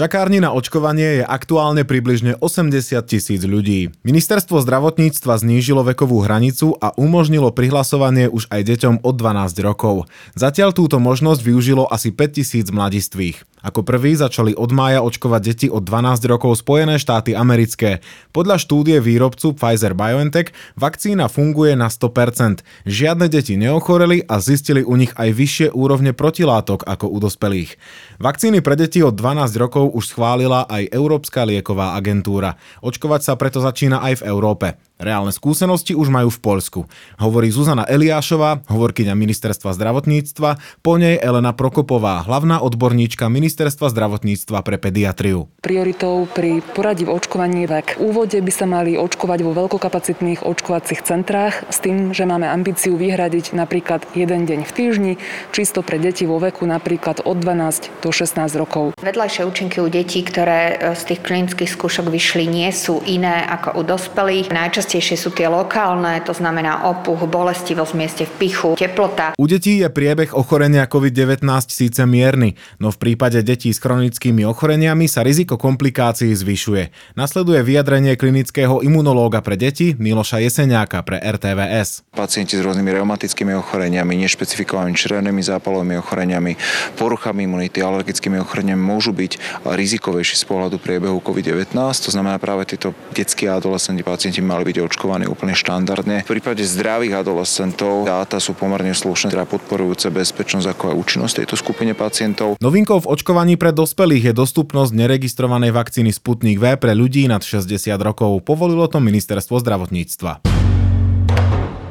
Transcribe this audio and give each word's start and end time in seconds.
Čakárni 0.00 0.40
na 0.40 0.56
očkovanie 0.56 1.20
je 1.20 1.24
aktuálne 1.28 1.84
približne 1.84 2.40
80 2.40 2.72
tisíc 3.04 3.44
ľudí. 3.44 3.92
Ministerstvo 4.00 4.64
zdravotníctva 4.64 5.36
znížilo 5.36 5.84
vekovú 5.84 6.24
hranicu 6.24 6.72
a 6.80 6.96
umožnilo 6.96 7.52
prihlasovanie 7.52 8.32
už 8.32 8.48
aj 8.48 8.64
deťom 8.64 8.94
od 9.04 9.14
12 9.20 9.60
rokov. 9.60 10.08
Zatiaľ 10.32 10.72
túto 10.72 10.96
možnosť 10.96 11.44
využilo 11.44 11.84
asi 11.84 12.16
5 12.16 12.32
tisíc 12.32 12.72
mladistvých. 12.72 13.44
Ako 13.60 13.84
prvý 13.84 14.16
začali 14.16 14.56
od 14.56 14.72
mája 14.72 15.04
očkovať 15.04 15.42
deti 15.44 15.66
od 15.68 15.84
12 15.84 16.24
rokov 16.32 16.56
Spojené 16.56 16.96
štáty 16.96 17.36
americké. 17.36 18.00
Podľa 18.32 18.56
štúdie 18.56 19.04
výrobcu 19.04 19.52
Pfizer-BioNTech 19.52 20.80
vakcína 20.80 21.28
funguje 21.28 21.76
na 21.76 21.92
100%. 21.92 22.64
Žiadne 22.88 23.28
deti 23.28 23.60
neochoreli 23.60 24.24
a 24.24 24.40
zistili 24.40 24.80
u 24.80 24.96
nich 24.96 25.12
aj 25.12 25.36
vyššie 25.36 25.68
úrovne 25.76 26.16
protilátok 26.16 26.88
ako 26.88 27.12
u 27.12 27.20
dospelých. 27.20 27.76
Vakcíny 28.16 28.64
pre 28.64 28.80
deti 28.80 29.04
od 29.04 29.12
12 29.12 29.52
rokov 29.60 29.89
už 29.90 30.14
schválila 30.14 30.64
aj 30.70 30.88
Európska 30.94 31.42
lieková 31.42 31.98
agentúra. 31.98 32.54
Očkovať 32.80 33.20
sa 33.26 33.34
preto 33.34 33.58
začína 33.58 34.00
aj 34.00 34.22
v 34.22 34.26
Európe. 34.30 34.89
Reálne 35.00 35.32
skúsenosti 35.32 35.96
už 35.96 36.12
majú 36.12 36.28
v 36.28 36.40
Poľsku. 36.44 36.80
Hovorí 37.16 37.48
Zuzana 37.48 37.88
Eliášová, 37.88 38.60
hovorkyňa 38.68 39.16
ministerstva 39.16 39.72
zdravotníctva, 39.72 40.60
po 40.84 41.00
nej 41.00 41.16
Elena 41.16 41.56
Prokopová, 41.56 42.20
hlavná 42.28 42.60
odborníčka 42.60 43.32
ministerstva 43.32 43.88
zdravotníctva 43.88 44.60
pre 44.60 44.76
pediatriu. 44.76 45.48
Prioritou 45.64 46.28
pri 46.28 46.60
poradí 46.76 47.08
v 47.08 47.16
očkovaní 47.16 47.64
vek. 47.64 47.96
V 47.96 48.12
úvode 48.12 48.36
by 48.36 48.52
sa 48.52 48.68
mali 48.68 49.00
očkovať 49.00 49.40
vo 49.40 49.56
veľkokapacitných 49.56 50.44
očkovacích 50.44 51.00
centrách 51.00 51.64
s 51.72 51.80
tým, 51.80 52.12
že 52.12 52.28
máme 52.28 52.44
ambíciu 52.44 53.00
vyhradiť 53.00 53.56
napríklad 53.56 54.04
jeden 54.12 54.44
deň 54.44 54.68
v 54.68 54.72
týždni, 54.76 55.12
čisto 55.56 55.80
pre 55.80 55.96
deti 55.96 56.28
vo 56.28 56.36
veku 56.36 56.68
napríklad 56.68 57.24
od 57.24 57.40
12 57.40 58.04
do 58.04 58.12
16 58.12 58.36
rokov. 58.52 58.92
Vedľajšie 59.00 59.48
účinky 59.48 59.80
u 59.80 59.88
detí, 59.88 60.20
ktoré 60.20 60.76
e, 60.76 60.92
z 60.92 61.02
tých 61.08 61.24
klinických 61.24 61.72
skúšok 61.72 62.12
vyšli, 62.12 62.44
nie 62.44 62.68
sú 62.68 63.00
iné 63.08 63.48
ako 63.48 63.80
u 63.80 63.82
dospelých. 63.88 64.52
Najčastejšie 64.52 64.89
Najčastejšie 64.90 65.22
sú 65.22 65.30
tie 65.30 65.46
lokálne, 65.46 66.18
to 66.26 66.34
znamená 66.34 66.90
opuch, 66.90 67.22
bolestivosť 67.30 67.94
v 67.94 67.98
mieste 68.02 68.24
v 68.26 68.32
pichu, 68.42 68.74
teplota. 68.74 69.38
U 69.38 69.46
detí 69.46 69.78
je 69.78 69.86
priebeh 69.86 70.34
ochorenia 70.34 70.90
COVID-19 70.90 71.46
síce 71.70 72.02
mierny, 72.10 72.58
no 72.82 72.90
v 72.90 72.98
prípade 72.98 73.38
detí 73.46 73.70
s 73.70 73.78
chronickými 73.78 74.42
ochoreniami 74.50 75.06
sa 75.06 75.22
riziko 75.22 75.62
komplikácií 75.62 76.34
zvyšuje. 76.34 77.14
Nasleduje 77.14 77.62
vyjadrenie 77.62 78.18
klinického 78.18 78.82
imunológa 78.82 79.38
pre 79.46 79.54
deti 79.54 79.94
Miloša 79.94 80.42
Jeseniáka 80.42 81.06
pre 81.06 81.22
RTVS. 81.22 82.10
Pacienti 82.10 82.58
s 82.58 82.62
rôznymi 82.66 82.90
reumatickými 82.90 83.54
ochoreniami, 83.62 84.18
nešpecifikovanými 84.26 84.98
červenými 84.98 85.38
zápalovými 85.38 86.02
ochoreniami, 86.02 86.58
poruchami 86.98 87.46
imunity, 87.46 87.78
alergickými 87.78 88.42
ochoreniami 88.42 88.82
môžu 88.82 89.14
byť 89.14 89.62
rizikovejší 89.70 90.34
z 90.34 90.44
pohľadu 90.50 90.82
priebehu 90.82 91.22
COVID-19. 91.22 91.78
To 91.78 92.10
znamená 92.10 92.42
práve 92.42 92.66
tieto 92.66 92.90
detskí 93.14 93.46
a 93.46 93.54
adolescenti 93.54 94.02
pacienti 94.02 94.42
mali 94.42 94.66
byť 94.66 94.79
očkovaní 94.84 95.28
úplne 95.28 95.56
štandardne. 95.56 96.24
V 96.24 96.32
prípade 96.36 96.64
zdravých 96.64 97.20
adolescentov 97.20 98.04
dáta 98.08 98.40
sú 98.42 98.56
pomerne 98.56 98.92
slušné, 98.92 99.32
teda 99.32 99.48
podporujúce 99.48 100.12
bezpečnosť 100.12 100.66
ako 100.76 100.84
aj 100.92 100.94
účinnosť 100.96 101.34
tejto 101.44 101.56
skupine 101.56 101.92
pacientov. 101.96 102.60
Novinkou 102.60 103.00
v 103.04 103.10
očkovaní 103.10 103.54
pre 103.56 103.72
dospelých 103.72 104.30
je 104.30 104.34
dostupnosť 104.36 104.92
neregistrovanej 104.92 105.70
vakcíny 105.72 106.10
Sputnik 106.12 106.60
V 106.60 106.76
pre 106.76 106.92
ľudí 106.92 107.24
nad 107.30 107.40
60 107.40 107.70
rokov. 108.00 108.44
Povolilo 108.44 108.86
to 108.88 109.00
ministerstvo 109.00 109.60
zdravotníctva. 109.60 110.59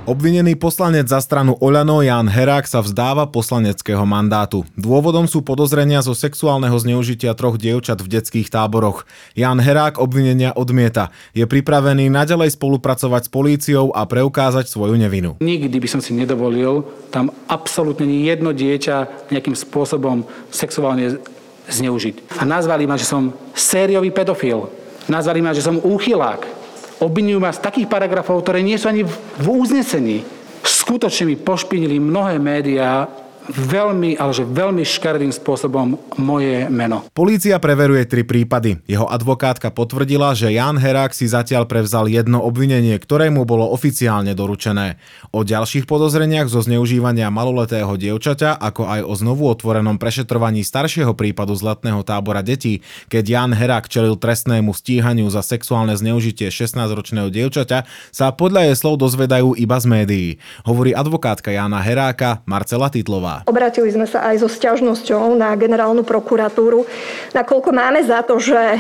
Obvinený 0.10 0.58
poslanec 0.58 1.06
za 1.06 1.22
stranu 1.22 1.54
Oľano 1.62 2.02
Jan 2.02 2.26
Herák 2.26 2.66
sa 2.66 2.82
vzdáva 2.82 3.30
poslaneckého 3.30 4.10
mandátu. 4.10 4.66
Dôvodom 4.74 5.30
sú 5.30 5.46
podozrenia 5.46 6.02
zo 6.02 6.18
sexuálneho 6.18 6.74
zneužitia 6.82 7.38
troch 7.38 7.62
dievčat 7.62 8.02
v 8.02 8.18
detských 8.18 8.50
táboroch. 8.50 9.06
Jan 9.38 9.62
Herák 9.62 10.02
obvinenia 10.02 10.58
odmieta. 10.58 11.14
Je 11.38 11.46
pripravený 11.46 12.10
naďalej 12.10 12.58
spolupracovať 12.58 13.30
s 13.30 13.30
políciou 13.30 13.94
a 13.94 14.10
preukázať 14.10 14.66
svoju 14.66 14.98
nevinu. 14.98 15.38
Nikdy 15.46 15.78
by 15.78 15.86
som 15.86 16.02
si 16.02 16.18
nedovolil 16.18 16.90
tam 17.14 17.30
absolútne 17.46 18.10
jedno 18.10 18.50
dieťa 18.50 19.30
nejakým 19.30 19.54
spôsobom 19.54 20.26
sexuálne 20.50 21.22
zneužiť. 21.70 22.42
A 22.42 22.50
nazvali 22.50 22.90
ma, 22.90 22.98
že 22.98 23.06
som 23.06 23.30
sériový 23.54 24.10
pedofil. 24.10 24.74
Nazvali 25.06 25.46
ma, 25.46 25.54
že 25.54 25.62
som 25.62 25.78
úchylák 25.78 26.59
Obvinujú 27.00 27.40
ma 27.40 27.56
z 27.56 27.64
takých 27.64 27.88
paragrafov, 27.88 28.44
ktoré 28.44 28.60
nie 28.60 28.76
sú 28.76 28.92
ani 28.92 29.08
v 29.08 29.46
uznesení. 29.48 30.28
Skutočne 30.64 31.32
mi 31.32 31.36
pošpinili 31.40 31.96
mnohé 31.96 32.36
médiá 32.38 33.08
veľmi, 33.50 34.16
ale 34.16 34.32
že 34.32 34.46
veľmi 34.46 34.86
škaredým 34.86 35.34
spôsobom 35.34 35.98
moje 36.22 36.70
meno. 36.70 37.04
Polícia 37.12 37.58
preveruje 37.58 38.06
tri 38.06 38.22
prípady. 38.22 38.80
Jeho 38.86 39.10
advokátka 39.10 39.74
potvrdila, 39.74 40.38
že 40.38 40.54
Jan 40.54 40.78
Herák 40.78 41.12
si 41.12 41.26
zatiaľ 41.26 41.66
prevzal 41.66 42.06
jedno 42.08 42.40
obvinenie, 42.46 42.96
ktoré 43.02 43.34
mu 43.34 43.44
bolo 43.44 43.66
oficiálne 43.74 44.32
doručené. 44.38 45.02
O 45.34 45.42
ďalších 45.42 45.90
podozreniach 45.90 46.48
zo 46.48 46.62
zneužívania 46.62 47.34
maloletého 47.34 47.90
dievčaťa, 47.98 48.62
ako 48.62 48.86
aj 48.86 49.02
o 49.04 49.14
znovu 49.18 49.50
otvorenom 49.50 49.98
prešetrovaní 49.98 50.62
staršieho 50.62 51.18
prípadu 51.18 51.58
zlatného 51.58 52.06
tábora 52.06 52.46
detí, 52.46 52.86
keď 53.10 53.24
Jan 53.26 53.52
Herák 53.58 53.90
čelil 53.90 54.16
trestnému 54.16 54.72
stíhaniu 54.72 55.28
za 55.34 55.42
sexuálne 55.42 55.98
zneužitie 55.98 56.54
16-ročného 56.54 57.34
dievčaťa, 57.34 57.90
sa 58.14 58.26
podľa 58.32 58.70
jej 58.70 58.76
slov 58.78 59.02
dozvedajú 59.02 59.58
iba 59.58 59.78
z 59.82 59.86
médií. 59.90 60.30
Hovorí 60.64 60.94
advokátka 60.94 61.50
Jana 61.50 61.82
Heráka 61.82 62.46
Marcela 62.46 62.92
Titlová. 62.94 63.39
Obratili 63.48 63.92
sme 63.92 64.08
sa 64.10 64.26
aj 64.28 64.44
so 64.44 64.50
sťažnosťou 64.52 65.36
na 65.38 65.56
generálnu 65.56 66.04
prokuratúru, 66.04 66.84
nakoľko 67.32 67.70
máme 67.72 68.04
za 68.04 68.24
to, 68.26 68.40
že 68.42 68.58
e, 68.58 68.80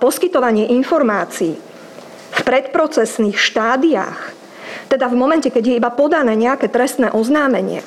poskytovanie 0.00 0.72
informácií 0.72 1.56
v 2.30 2.40
predprocesných 2.46 3.36
štádiách, 3.36 4.18
teda 4.88 5.06
v 5.10 5.18
momente, 5.18 5.50
keď 5.50 5.64
je 5.66 5.78
iba 5.78 5.90
podané 5.92 6.34
nejaké 6.38 6.70
trestné 6.70 7.10
oznámenie, 7.12 7.82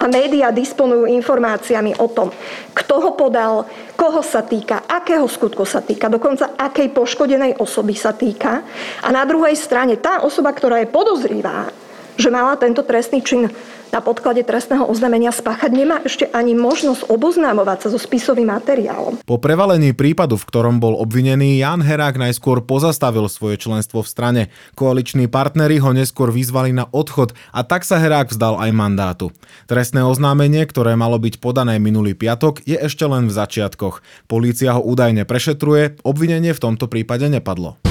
a 0.00 0.08
médiá 0.08 0.48
disponujú 0.48 1.04
informáciami 1.04 2.00
o 2.00 2.08
tom, 2.08 2.32
kto 2.72 2.94
ho 3.04 3.10
podal, 3.12 3.68
koho 4.00 4.24
sa 4.24 4.40
týka, 4.40 4.88
akého 4.88 5.28
skutku 5.28 5.68
sa 5.68 5.84
týka, 5.84 6.08
dokonca 6.08 6.56
akej 6.56 6.88
poškodenej 6.96 7.60
osoby 7.60 7.92
sa 7.92 8.16
týka. 8.16 8.64
A 9.04 9.08
na 9.12 9.28
druhej 9.28 9.52
strane 9.60 10.00
tá 10.00 10.24
osoba, 10.24 10.56
ktorá 10.56 10.80
je 10.80 10.88
podozrivá, 10.88 11.68
že 12.16 12.32
mala 12.32 12.56
tento 12.56 12.80
trestný 12.80 13.20
čin 13.20 13.52
na 13.90 14.00
podklade 14.00 14.46
trestného 14.46 14.86
oznámenia 14.86 15.34
spáchať, 15.34 15.70
nemá 15.74 15.98
ešte 16.06 16.30
ani 16.30 16.54
možnosť 16.54 17.10
oboznámovať 17.10 17.86
sa 17.86 17.88
so 17.90 17.98
spisovým 17.98 18.48
materiálom. 18.48 19.20
Po 19.26 19.36
prevalení 19.42 19.92
prípadu, 19.92 20.38
v 20.38 20.46
ktorom 20.46 20.78
bol 20.78 20.96
obvinený, 20.96 21.58
Jan 21.60 21.82
Herák 21.82 22.16
najskôr 22.16 22.62
pozastavil 22.62 23.26
svoje 23.26 23.58
členstvo 23.58 24.06
v 24.06 24.08
strane. 24.08 24.42
Koaliční 24.78 25.26
partnery 25.26 25.82
ho 25.82 25.90
neskôr 25.90 26.30
vyzvali 26.30 26.70
na 26.70 26.86
odchod 26.88 27.34
a 27.50 27.66
tak 27.66 27.82
sa 27.82 27.98
Herák 27.98 28.30
vzdal 28.30 28.56
aj 28.62 28.70
mandátu. 28.70 29.34
Trestné 29.66 30.06
oznámenie, 30.06 30.62
ktoré 30.64 30.94
malo 30.94 31.18
byť 31.18 31.42
podané 31.42 31.82
minulý 31.82 32.14
piatok, 32.14 32.62
je 32.62 32.78
ešte 32.78 33.02
len 33.04 33.26
v 33.26 33.34
začiatkoch. 33.34 34.00
Polícia 34.30 34.78
ho 34.78 34.82
údajne 34.86 35.26
prešetruje, 35.26 35.98
obvinenie 36.06 36.54
v 36.54 36.62
tomto 36.62 36.86
prípade 36.86 37.26
nepadlo. 37.26 37.89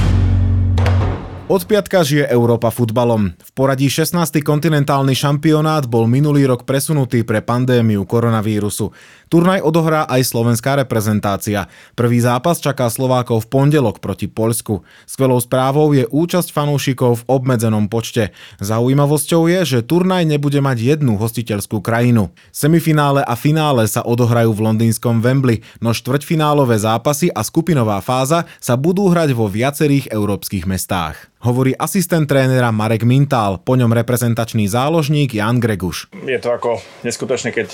Od 1.50 1.66
piatka 1.66 2.06
žije 2.06 2.30
Európa 2.30 2.70
futbalom. 2.70 3.34
V 3.34 3.52
poradí 3.58 3.90
16. 3.90 4.14
kontinentálny 4.46 5.18
šampionát 5.18 5.90
bol 5.90 6.06
minulý 6.06 6.46
rok 6.46 6.62
presunutý 6.62 7.26
pre 7.26 7.42
pandémiu 7.42 8.06
koronavírusu. 8.06 8.94
Turnaj 9.34 9.66
odohrá 9.66 10.06
aj 10.06 10.30
slovenská 10.30 10.78
reprezentácia. 10.78 11.66
Prvý 11.98 12.22
zápas 12.22 12.62
čaká 12.62 12.86
Slovákov 12.94 13.50
v 13.50 13.50
pondelok 13.50 13.98
proti 13.98 14.30
Poľsku. 14.30 14.86
Skvelou 15.10 15.42
správou 15.42 15.90
je 15.98 16.06
účasť 16.06 16.54
fanúšikov 16.54 17.26
v 17.26 17.42
obmedzenom 17.42 17.90
počte. 17.90 18.30
Zaujímavosťou 18.62 19.50
je, 19.50 19.60
že 19.66 19.80
turnaj 19.82 20.30
nebude 20.30 20.62
mať 20.62 21.02
jednu 21.02 21.18
hostiteľskú 21.18 21.82
krajinu. 21.82 22.30
Semifinále 22.54 23.26
a 23.26 23.34
finále 23.34 23.90
sa 23.90 24.06
odohrajú 24.06 24.54
v 24.54 24.70
londýnskom 24.70 25.18
Wembley, 25.26 25.66
no 25.82 25.98
štvrťfinálové 25.98 26.78
zápasy 26.78 27.34
a 27.34 27.42
skupinová 27.42 28.06
fáza 28.06 28.46
sa 28.62 28.78
budú 28.78 29.10
hrať 29.10 29.34
vo 29.34 29.50
viacerých 29.50 30.14
európskych 30.14 30.70
mestách 30.70 31.30
hovorí 31.40 31.72
asistent 31.80 32.28
trénera 32.28 32.72
Marek 32.76 33.08
Mintál, 33.08 33.64
po 33.64 33.80
ňom 33.80 33.96
reprezentačný 33.96 34.68
záložník 34.68 35.32
Jan 35.32 35.64
Greguš. 35.64 36.12
Je 36.28 36.40
to 36.40 36.52
ako 36.52 36.84
neskutočné, 37.08 37.56
keď, 37.56 37.72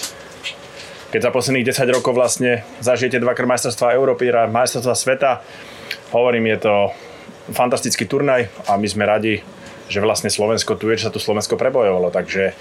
keď 1.10 1.20
za 1.20 1.32
posledných 1.34 1.66
10 1.74 1.96
rokov 1.98 2.14
vlastne 2.14 2.62
zažijete 2.82 3.18
dvakrát 3.18 3.58
majstrovstvá 3.58 3.98
Európy 3.98 4.30
majstrovstvá 4.30 4.96
sveta. 4.96 5.32
Hovorím, 6.14 6.54
je 6.54 6.60
to 6.62 6.76
fantastický 7.54 8.06
turnaj 8.06 8.50
a 8.70 8.78
my 8.78 8.88
sme 8.90 9.06
radi, 9.06 9.42
že 9.90 10.02
vlastne 10.02 10.30
Slovensko 10.30 10.78
tu 10.78 10.90
je, 10.90 11.02
že 11.02 11.10
sa 11.10 11.14
tu 11.14 11.22
Slovensko 11.22 11.58
prebojovalo. 11.58 12.10
Takže 12.14 12.54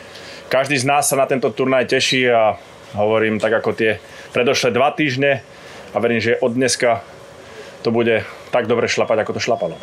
každý 0.48 0.76
z 0.80 0.88
nás 0.88 1.08
sa 1.08 1.16
na 1.20 1.28
tento 1.28 1.52
turnaj 1.52 1.88
teší 1.88 2.28
a 2.32 2.56
hovorím 2.96 3.40
tak 3.40 3.60
ako 3.60 3.76
tie 3.76 4.00
predošlé 4.32 4.72
dva 4.72 4.92
týždne 4.92 5.40
a 5.92 5.96
verím, 6.00 6.20
že 6.20 6.40
od 6.40 6.52
dneska 6.52 7.13
to 7.84 7.92
bude 7.92 8.25
tak 8.48 8.64
dobre 8.64 8.88
šlapať, 8.88 9.20
ako 9.20 9.36
to 9.36 9.44
šlapalo. 9.44 9.76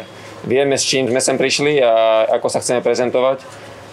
Vieme, 0.50 0.74
s 0.74 0.89
čím 0.89 1.06
sme 1.06 1.21
sem 1.21 1.38
prišli 1.38 1.77
a 1.86 2.25
ako 2.33 2.50
sa 2.50 2.57
chceme 2.57 2.81
prezentovať. 2.81 3.45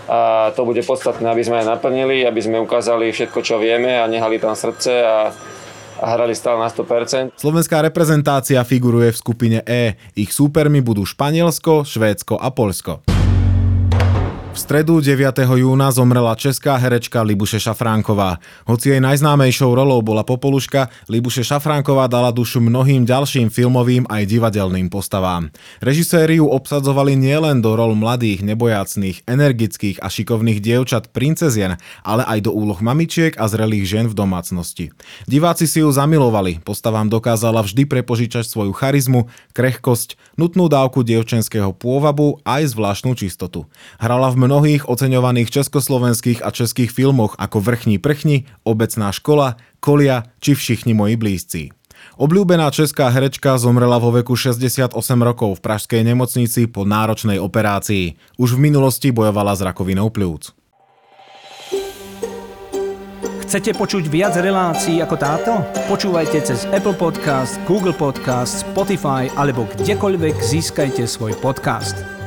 A 0.09 0.49
to 0.57 0.65
bude 0.65 0.81
podstatné, 0.81 1.29
aby 1.29 1.45
sme 1.45 1.61
aj 1.61 1.77
naplnili, 1.77 2.25
aby 2.25 2.41
sme 2.41 2.57
ukázali 2.57 3.13
všetko, 3.13 3.45
čo 3.45 3.61
vieme 3.61 4.01
a 4.01 4.09
nehali 4.09 4.41
tam 4.41 4.57
srdce 4.57 5.05
a, 5.05 5.29
a 6.01 6.07
hrali 6.17 6.33
stále 6.33 6.57
na 6.57 6.73
100%. 6.73 7.37
Slovenská 7.37 7.85
reprezentácia 7.85 8.57
figuruje 8.65 9.13
v 9.13 9.21
skupine 9.21 9.59
E. 9.69 10.01
Ich 10.17 10.33
súpermi 10.33 10.81
budú 10.81 11.05
Španielsko, 11.05 11.85
Švédsko 11.85 12.41
a 12.41 12.49
Poľsko. 12.49 13.18
V 14.59 14.67
stredu 14.67 14.99
9. 14.99 15.39
júna 15.39 15.87
zomrela 15.95 16.35
česká 16.35 16.75
herečka 16.75 17.23
Libuše 17.23 17.63
Šafránková. 17.63 18.43
Hoci 18.67 18.91
jej 18.91 18.99
najznámejšou 18.99 19.71
rolou 19.71 20.03
bola 20.03 20.27
Popoluška, 20.27 20.91
Libuše 21.07 21.47
Šafránková 21.47 22.11
dala 22.11 22.35
dušu 22.35 22.59
mnohým 22.59 23.07
ďalším 23.07 23.55
filmovým 23.55 24.11
aj 24.11 24.27
divadelným 24.27 24.91
postavám. 24.91 25.55
Režisériu 25.79 26.51
obsadzovali 26.51 27.15
nielen 27.15 27.63
do 27.63 27.79
rol 27.79 27.95
mladých, 27.95 28.43
nebojacných, 28.43 29.31
energických 29.31 30.03
a 30.03 30.11
šikovných 30.11 30.59
dievčat 30.59 31.15
princezien, 31.15 31.79
ale 32.03 32.27
aj 32.27 32.51
do 32.51 32.51
úloh 32.51 32.83
mamičiek 32.83 33.39
a 33.39 33.47
zrelých 33.47 33.87
žien 33.87 34.07
v 34.11 34.19
domácnosti. 34.19 34.91
Diváci 35.31 35.71
si 35.71 35.87
ju 35.87 35.91
zamilovali, 35.95 36.59
postavám 36.67 37.07
dokázala 37.07 37.63
vždy 37.63 37.87
prepožičať 37.87 38.43
svoju 38.51 38.75
charizmu, 38.75 39.31
krehkosť, 39.55 40.19
nutnú 40.35 40.67
dávku 40.67 41.07
dievčenského 41.07 41.71
pôvabu 41.79 42.43
aj 42.43 42.75
zvláštnu 42.75 43.15
čistotu. 43.15 43.63
Hrala 44.03 44.35
v 44.35 44.48
mnohých 44.49 44.89
oceňovaných 44.89 45.53
československých 45.53 46.41
a 46.41 46.49
českých 46.49 46.89
filmoch 46.89 47.37
ako 47.37 47.61
Vrchní 47.61 48.01
prchni, 48.01 48.49
Obecná 48.65 49.13
škola, 49.13 49.61
Kolia 49.85 50.25
či 50.41 50.57
Všichni 50.57 50.97
moji 50.97 51.21
blízci. 51.21 51.63
Obľúbená 52.17 52.73
česká 52.73 53.13
herečka 53.13 53.61
zomrela 53.61 54.01
vo 54.01 54.09
veku 54.11 54.33
68 54.35 54.97
rokov 55.21 55.61
v 55.61 55.63
pražskej 55.63 56.03
nemocnici 56.03 56.65
po 56.65 56.89
náročnej 56.89 57.37
operácii. 57.37 58.17
Už 58.41 58.57
v 58.57 58.73
minulosti 58.73 59.13
bojovala 59.13 59.53
s 59.53 59.61
rakovinou 59.61 60.09
pľúc. 60.09 60.57
Chcete 63.49 63.81
počuť 63.81 64.13
viac 64.13 64.37
relácií 64.37 65.01
ako 65.01 65.17
táto? 65.17 65.53
Počúvajte 65.89 66.45
cez 66.45 66.69
Apple 66.69 66.93
Podcast, 66.93 67.57
Google 67.65 67.97
Podcast, 67.97 68.61
Spotify 68.61 69.33
alebo 69.41 69.65
kdekoľvek 69.73 70.37
získajte 70.37 71.09
svoj 71.09 71.33
podcast. 71.41 72.18